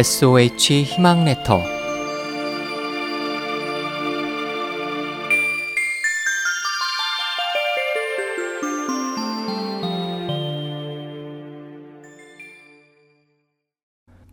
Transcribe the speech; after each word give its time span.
SOH 0.00 0.84
희망 0.84 1.26
레터 1.26 1.60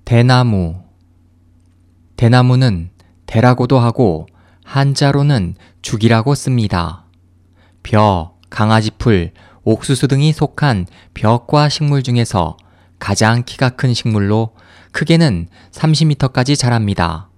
대나무 0.05 0.75
대나무는 2.15 2.91
대라고도 3.25 3.77
하고 3.77 4.25
한자로는 4.63 5.55
죽이라고 5.81 6.33
씁니다. 6.33 7.03
벼, 7.83 8.37
강아지풀, 8.49 9.33
옥수수 9.65 10.07
등이 10.07 10.31
속한 10.31 10.87
벼과 11.13 11.67
식물 11.67 12.03
중에서 12.03 12.55
가장 12.99 13.43
키가 13.43 13.69
큰 13.69 13.93
식물로 13.93 14.53
크게는 14.91 15.47
30m까지 15.71 16.57
자랍니다. 16.57 17.29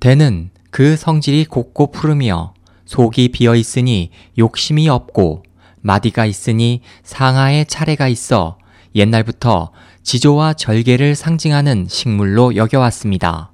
대는 0.00 0.50
그 0.70 0.96
성질이 0.96 1.44
곱고 1.46 1.90
푸르며 1.90 2.54
속이 2.86 3.28
비어 3.28 3.54
있으니 3.54 4.10
욕심이 4.38 4.88
없고 4.88 5.44
마디가 5.80 6.26
있으니 6.26 6.80
상하의 7.02 7.66
차례가 7.66 8.08
있어 8.08 8.58
옛날부터 8.94 9.72
지조와 10.02 10.54
절개를 10.54 11.14
상징하는 11.14 11.86
식물로 11.88 12.56
여겨왔습니다. 12.56 13.52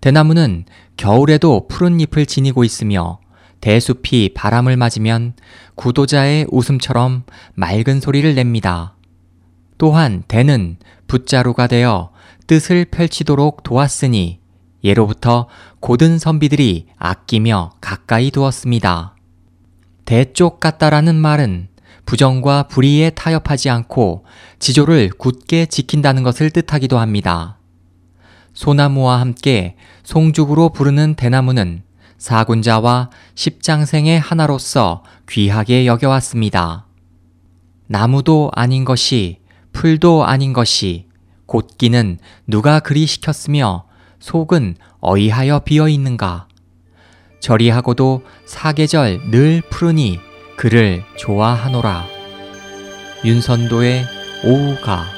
대나무는 0.00 0.64
겨울에도 0.96 1.66
푸른 1.68 2.00
잎을 2.00 2.26
지니고 2.26 2.64
있으며 2.64 3.20
대숲이 3.60 4.34
바람을 4.34 4.76
맞으면 4.76 5.34
구도자의 5.74 6.46
웃음처럼 6.50 7.24
맑은 7.54 8.00
소리를 8.00 8.34
냅니다. 8.34 8.94
또한 9.78 10.24
대는 10.28 10.76
붓자루가 11.06 11.68
되어 11.68 12.10
뜻을 12.46 12.84
펼치도록 12.86 13.62
도왔으니 13.62 14.40
예로부터 14.84 15.48
고든 15.80 16.18
선비들이 16.18 16.86
아끼며 16.96 17.72
가까이 17.80 18.30
두었습니다. 18.30 19.14
대쪽 20.04 20.60
같다라는 20.60 21.16
말은 21.16 21.68
부정과 22.06 22.64
불의에 22.64 23.10
타협하지 23.10 23.68
않고 23.70 24.24
지조를 24.58 25.10
굳게 25.10 25.66
지킨다는 25.66 26.22
것을 26.22 26.50
뜻하기도 26.50 26.98
합니다. 26.98 27.58
소나무와 28.54 29.20
함께 29.20 29.76
송죽으로 30.04 30.70
부르는 30.70 31.14
대나무는 31.14 31.82
사군자와 32.16 33.10
십장생의 33.34 34.18
하나로서 34.18 35.04
귀하게 35.28 35.86
여겨왔습니다. 35.86 36.86
나무도 37.86 38.50
아닌 38.54 38.84
것이 38.84 39.40
풀도 39.78 40.24
아닌 40.24 40.52
것이 40.52 41.06
곧기는 41.46 42.18
누가 42.48 42.80
그리 42.80 43.06
시켰으며 43.06 43.84
속은 44.18 44.74
어이하여 44.98 45.60
비어 45.60 45.88
있는가. 45.88 46.48
저리하고도 47.38 48.24
사계절 48.44 49.30
늘 49.30 49.62
푸르니 49.70 50.18
그를 50.56 51.04
좋아하노라. 51.16 52.06
윤선도의 53.24 54.04
오우가 54.46 55.17